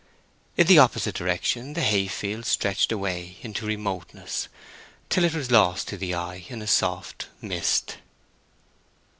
[0.57, 4.47] In the opposite direction the hay field stretched away into remoteness
[5.11, 7.97] till it was lost to the eye in a soft mist.